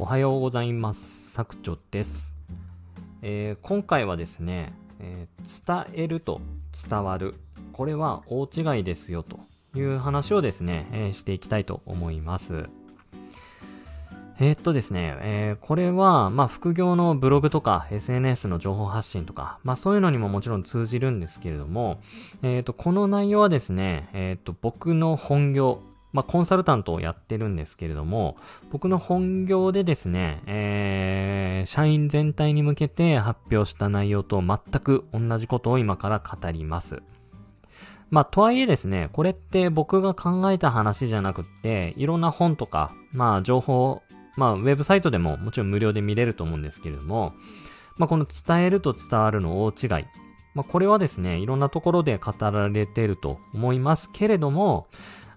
[0.00, 1.32] おはようございます。
[1.32, 2.36] 作長です。
[3.20, 6.40] えー、今回はですね、えー、伝えると
[6.88, 7.34] 伝わる。
[7.72, 9.40] これは大違いですよと
[9.76, 12.68] いう話をですね、えー、していきたいと思います。
[14.38, 22.00] えー、っとですね、えー、これは、まあ、副業のブログとか SNS の情報発信とか、まあ、そういうのにももちろん通じるんですけれども、
[22.42, 28.36] えー、っと、この内容はですね、えっと、僕の本業、まあ、コンサルタントをやってるんですけれども、
[28.70, 37.02] 僕の本業でですね、えー、社員全体に向けて発表した内容と全く同じことを今から語ります。
[38.10, 44.02] まあ、とはいえですね、これって僕が考えた話じゃなくって、いろんな本とか、まあ、情報、
[44.36, 47.34] まあ、ウェブサイトでももちろん無料で見れると思うんですけれども、
[47.98, 50.06] まあ、この伝えると伝わるの大違い。
[50.54, 54.86] まあ、これはですね、いろんなところで語られていると思いますけれども、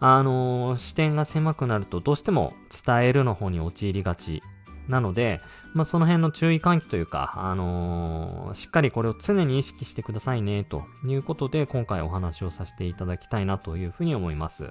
[0.00, 4.42] あのー、視点が狭くなるとどうしても伝えるの方に陥りがち
[4.88, 5.40] なので、
[5.74, 14.70] まあ、その辺の注意喚起というか、あのー、しっかりこれを常に意識してくださいね、ということで、今回お話をさせていただきたいなというふうに思います。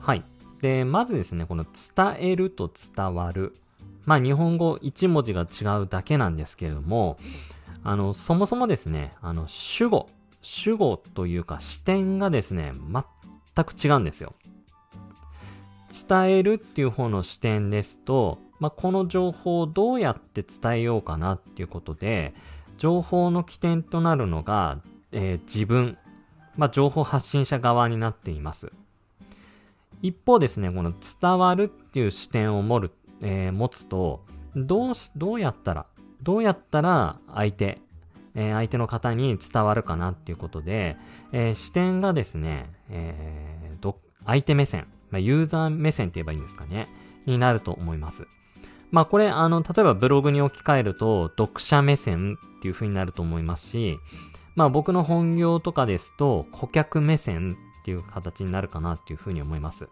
[0.00, 0.22] はい。
[0.60, 3.56] で、まずですね、この伝えると伝わる。
[4.04, 7.16] まあ、日本語1文字が違うだけなんですけれども、
[7.84, 10.10] あの、そもそもですね、あの、主語、
[10.42, 12.72] 主語というか視点がですね、
[13.56, 14.34] 全く違うんですよ。
[16.08, 22.34] 伝えるっていう方の視点ですと、まあ、この情報をどうやって伝えようかなっていうことで、
[22.78, 24.80] 情報の起点となるのが、
[25.12, 25.96] えー、自分、
[26.56, 28.72] まあ、情報発信者側になっています。
[30.02, 34.24] 一方ですね、この伝わるっていう視点を持る、えー、持つと、
[34.56, 35.86] どうし、どうやったら、
[36.22, 37.80] どうやったら相手、
[38.34, 40.96] えー、相手の方に伝わるかなっていうことで、
[41.32, 46.88] えー、視点がですね、えー、ど、相手目線、まあ、ユーザー目線って言えばいいんですかね、
[47.26, 48.26] になると思います。
[48.90, 53.98] まあこれ、あの、例えばブログに置き換えると、読者目線っていう風になると思いますし、
[54.54, 59.88] まあ僕の本業とかですと、顧客目線っていう形になるかなっていう風に思います。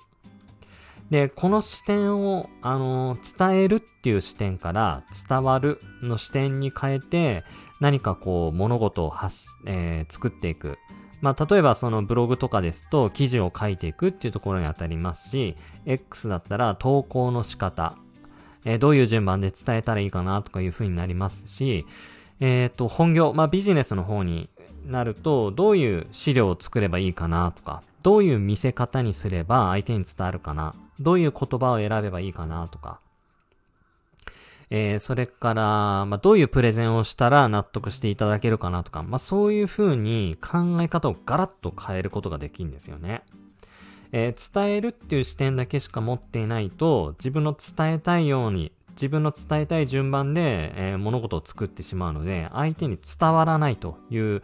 [1.11, 7.44] で、この視点を、あの、伝えるっていう視点から伝わるの視点に変えて、
[7.82, 10.78] 何かこう、物事を発、えー、作っていく。
[11.20, 17.97] まあ、例えばそのブログとかですと、記事を書いていくっていうところに当たりますし、X だったら投稿の仕方、
[18.65, 21.84] えー、どういう順番で伝えたらいいかなとかいう風になりますし、
[22.38, 24.49] えっ、ー、と、本業、まあ、ビジネスの方に
[24.87, 33.00] なると、どういう資料を作ればいいかなとか、どういう見せ方にすれば相手に伝わるかな、どういう言葉を選べばいいかなとか、
[34.75, 35.62] えー、それから、
[36.06, 43.22] まあ、どういうプレゼンをしたら納得していただけるかなとか、まあ、そういう風に考え方をガラッと変えることができるんですよね。
[44.12, 54.43] えー、伝えるっていう視点だけしか持っていないと、自分の伝えたいように、自分の伝えたい順番で、えー、物事を作ってしまうので、相手に伝わらないという、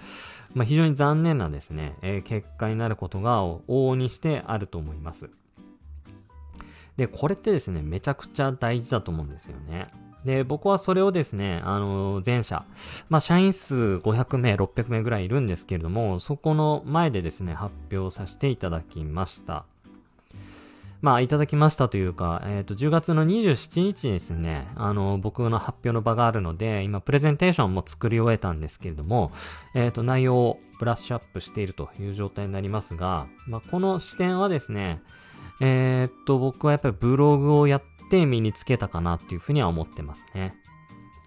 [0.52, 5.30] まあ、非常に残念なですね、えー、結果になることが往々にしてあると思います。
[6.98, 9.88] で、これってですね、めちゃくちゃ大事だと思うんですよね。
[10.24, 12.64] で、僕はそれをですね、あの、前者、
[13.08, 19.64] まあ、社員数500名、600名ぐらいいるんですけれども、そこの前でですね、発表させていただきました。
[21.00, 29.30] まあ、いただきましたというか、えっ、ー、と、10月の27日にですね、あの、僕の発表の場があるので、今、プレゼンテーションも作り終えたんですけれども、
[29.74, 35.00] えっ、ー、と、内容をブラッシュアップしているという状態になりますが、まあ、この視点はですね、
[35.60, 40.54] えっ、と、僕はやっぱりブログをやっって身につけたかなっていうふうには思ってますね。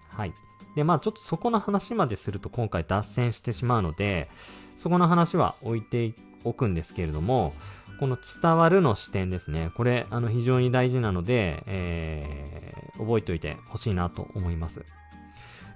[0.08, 0.34] はい。
[0.74, 4.28] で、まあちょっとそこの話まですると今回脱線してしまうので、
[4.76, 7.54] そこの話は置いておくんですけれども、
[8.00, 9.70] この伝わるの視点ですね。
[9.76, 14.84] これ、あの、非常に大事なので、えー、覚えておいてほしいなと思います。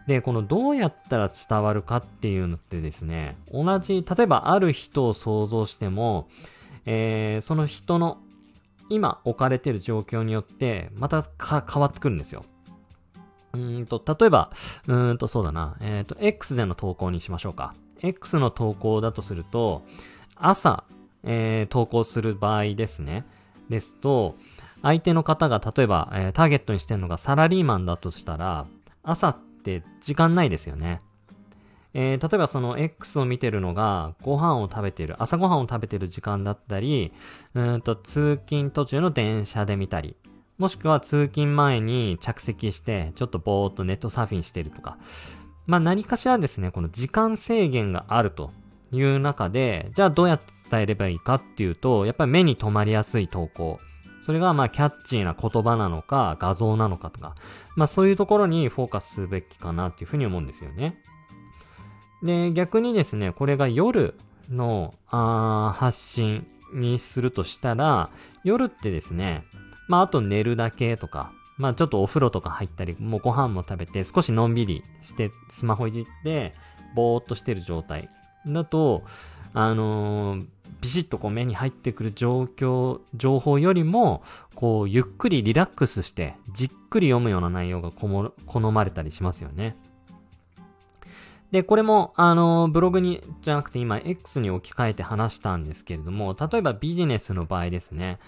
[0.08, 6.28] で、このどうやったら伝わるかっていうのってですね、同じ、例えばある人を想像しても、
[6.84, 8.18] えー、その人の
[8.88, 12.44] 今置かれてる状況によって、また変わってくるんですよ。
[13.52, 14.50] うんと、例えば、
[14.86, 15.76] うんと、そうだな。
[15.80, 17.74] えっ、ー、と、X での投稿にしましょうか。
[18.02, 19.82] X の投稿だとすると、
[20.36, 20.84] 朝、
[21.24, 23.24] えー、投稿する場合ですね。
[23.68, 24.36] ですと、
[24.82, 28.66] 相手の方が例えば、えー、ターゲットにしてるのがサラリーマンだとしたら、
[29.02, 31.00] 朝って時間ないですよね。
[31.98, 37.10] えー、例えばその X を見てるのが、ご飯を食べてる、朝ご飯を食べてる時間だったり、
[37.54, 40.14] うんと、通勤途中の電車で見たり、
[40.58, 44.98] もしくは通勤前に着席して、ちょっとぼーっとネットサーフィンしてるとか。
[45.64, 48.50] まあ何かしらですね、この時間制限があると
[48.92, 53.80] いう中で、じゃあどうやって伝えればいいかっていうと、やっぱり目に留まりやすい投稿。
[54.20, 57.36] それがまあキャッチーな言葉なのか画像なのかとか、
[57.74, 61.00] まあそういうところにフォーカスすべきかなっていうふうに思うんですよね。
[62.22, 64.14] で、逆にですね、これが夜
[64.50, 68.10] のあ発信にするとしたら、
[68.44, 69.44] 夜ってですね、
[69.88, 76.54] まああと寝るだけとか、まあちょっとお風呂とか入ったり、もうご飯も食べて少しのんびりしてスマホいじって、
[76.94, 78.08] ぼーっとしてる状態
[78.46, 79.02] だと、
[79.52, 80.46] あのー、
[80.80, 84.22] ビシッとこう目に入ってくる状況、情報よりも、
[84.54, 89.76] こう、ゆっくりリラックスして、じっくり読むような内容が好まれたりしますよね。
[91.50, 98.18] で、これも、あの、ブログに、じゃなくて今、X に置き換えて話したんですけれども、例えばビジネスの場合ですね、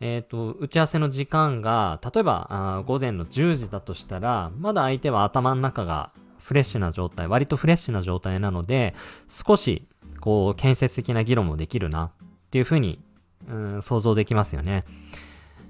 [0.00, 8.94] えっ、ー、と、打ち合わせの時間が、例えばあ、午前の10時だとしたら、まだ相手は頭の中がフレッシュな状態、割とフレッシュな状態なので、
[9.28, 9.88] 少し、
[10.20, 12.10] こう、建設的な議論もできるな、っ
[12.50, 13.00] ていうふうに、
[13.48, 14.84] うん、想像できますよね。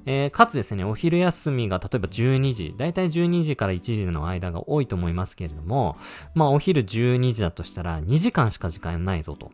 [0.07, 5.97] えー、かつですね、お昼休みが例えば12時、だいたい12時から1時の間が多いと思いますけれども、
[6.35, 9.51] まあお昼12時だとしたら2時間しか時間ないぞと。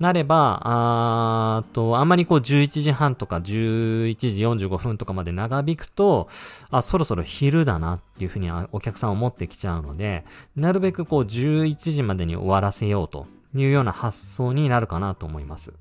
[0.00, 6.28] なれば、あーと、あんまりこう11時半とか11時45分とかまで長引くと、
[6.70, 10.24] あ、そろそろ昼だなっていうふうにお客さん思ってきちゃうので、
[10.56, 15.74] なるべくこう11時までに終わらせようというような発想になるかなと思います。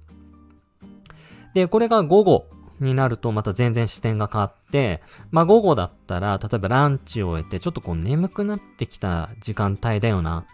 [1.54, 2.46] で、これが午後
[2.80, 10.46] になるとまた全然視点が変わって、まあ午後だったら、例えばランチを終えてちょっとこう眠くなってきた時間帯だよな。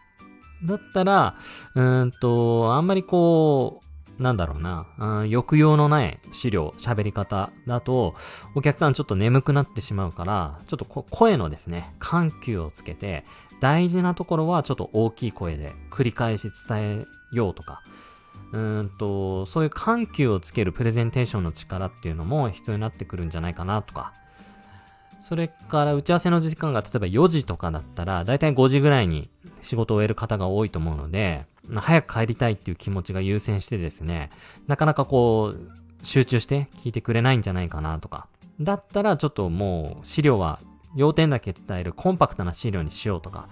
[0.64, 1.36] だったら、
[1.76, 3.82] うーんと、あんまりこ
[4.18, 8.16] う、なんだろうな、うん、抑揚のない資料、喋り方だと、
[8.56, 13.26] お客さんちょっと眠くなってしまうから、ちょっと声のですね、緩急をつけて、
[13.60, 17.82] 大事なところはちょっと大きい声で繰り返し伝えようとか、
[18.56, 24.14] うんと、そういう緩急をつけるプレゼンテーションの力っていうのも必要になってくるんじゃないかなとか、
[25.20, 29.30] それから打ち合わせの時間が例えば4時とかだったら、だいたい5時ぐらいに
[29.62, 34.30] 仕事を終える方が多いと思うので、早く帰りたいっていう気持ちが優先してですね、
[34.68, 38.28] なかなかこう、集中して聞いてくれないんじゃないかなとか。
[38.62, 40.62] だったらちょっともう資料は
[40.96, 43.50] 要点だけ伝えるコンパクトな資料にしようとか。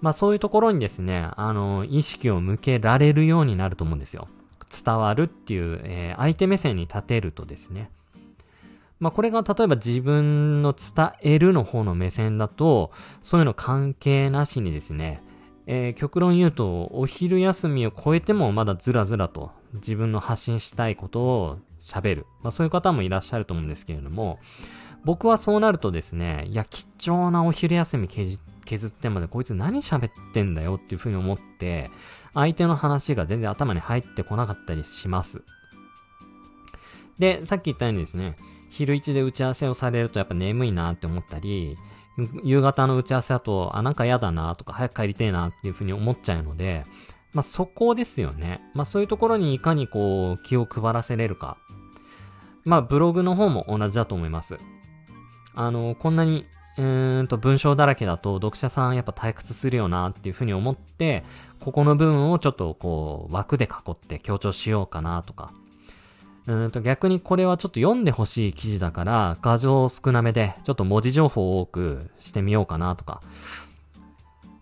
[0.00, 4.28] まあそういうところにですね、あの、意識を向けられるようになると思うんですよ。
[4.68, 7.90] 伝わるっていう、えー、相手目線に立てるとですね。
[9.00, 12.90] まあ、これが例えば自分の伝えるの方の目線だと、
[13.22, 15.22] そういうの関係なしにですね、
[15.66, 22.26] えー、極論言うと、お昼休みを超えてもまだずらずらと自分の発信したいことを喋る。
[22.42, 24.38] まあ、そういう方もいらっしゃると思うんですけれども、
[25.04, 31.90] 僕はそうなるとですね、いや、貴重なお昼休み削ってまでこいつ何喋ってんだよっていうふうに思って、
[32.34, 35.42] 相手の話が全然頭に入ってこなかったりします。
[37.18, 38.36] で、さっき言ったようにですね、
[38.70, 41.76] 昼一で打ち合わせをされるとやっぱ眠いなって思ったり、
[42.44, 46.84] 夕方の打ち合わせだと、あ、なんか嫌だなとか、早く帰りてえなっていうふうに思っちゃうので、
[47.32, 48.60] まあ、そこですよね。
[48.74, 51.58] まあ、そういうところにいかにこう、気を配らせれるか。
[52.64, 54.58] まあ、ブログの方も同じだと思います。
[55.54, 56.46] あの、こんなに、
[56.78, 61.24] うーんと文章だらけだと読者さんやっぱ退屈するよなっていうふうに思って、
[61.60, 65.52] ここの部分をちょっとこう、枠で囲って強調しようかなとか。
[66.46, 73.20] うんと逆にこれはちょっと読んでほしい記事だから、画像少なめで、ちょっと文字情報を多くしてみようかなとか。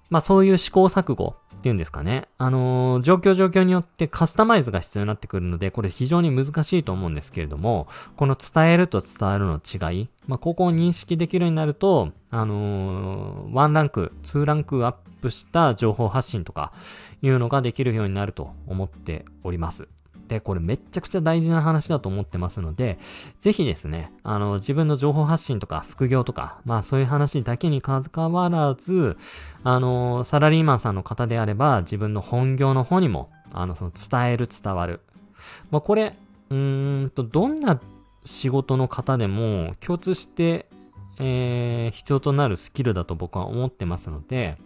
[0.09, 2.29] まあそういう試行錯誤っていうんですかね。
[2.39, 16.73] あのー、状況状況によってカスタマイズが必要になってくるので、これ非常に難しいと思うんですけれども、この伝えると伝わるの違い、まあここを認識できるようになると、あのー、ワンランク、ツーランクアップした情報発信とか
[17.23, 19.89] いうのができるようになると思っております。
[20.28, 22.99] で、これめっちゃくちゃ大事な話だと思ってますので、
[23.40, 29.16] ぜひですね、あの、自分の情報発信とか副業とか、まあそういう話だけに関わらず、
[29.64, 35.00] あの、サラリーマンさんの方であれば、自分の本業の方にも、あの、その伝える、伝わる。
[35.71, 36.14] まあこれ、
[36.50, 37.80] うーんと、どんな
[38.25, 40.66] 仕事の方でも共通して、
[41.18, 44.56] えー、必要となるスキルだと僕は思ってますので、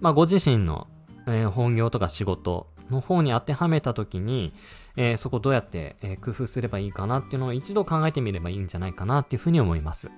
[0.00, 0.86] まあご自身の、
[1.26, 4.52] えー、本業とか仕事、の方に当てはめたときに、
[4.96, 10.10] えー、そこどうやって、えー、工夫すればいいかなっていうのを一度考えてみればいいんじゃないかなっていうふうに思います。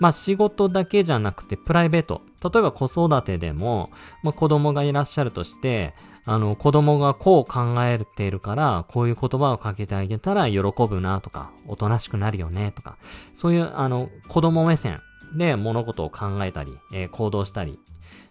[0.00, 2.22] まあ仕事だけじゃなくてプライベート。
[2.42, 3.90] 例えば子育てでも、
[4.22, 5.94] まあ子供がいらっしゃるとして、
[6.26, 12.96] あの子供がこう考えているから、こういう言葉をかけてあげたら喜ぶなとか、おとなしくなるよねとか、
[13.34, 15.00] そういうあの子供目線
[15.36, 17.78] で物事を考えたり、えー、行動したり、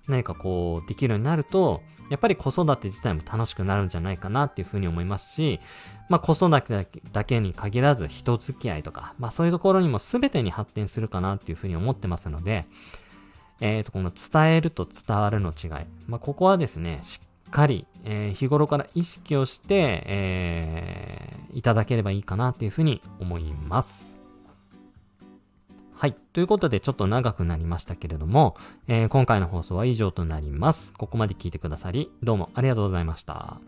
[0.08, 5.60] 何かこうできるようになると、やっぱり子育て自体も楽しくなるんじゃないかなっていうふうに思いますし、
[6.10, 12.66] まあ子育てだけに限らず人付き合いとか、まあそういうところにも全てに発展するかなっていうふうに思ってますので、
[13.62, 15.70] えっ、ー、と、この伝えると伝わるの違い。
[16.08, 24.23] まあここはですね、しっかり、えー、日頃から意識をして、えー、いただければいいかなっていうふうに思います。
[26.04, 26.16] はい。
[26.34, 28.58] ということで、ちょっと長くなりましたけれども、
[28.90, 30.92] えー、今回の放送は以上となります。
[30.92, 33.62] ここまで聞いてくださり、どうもありがとうございました。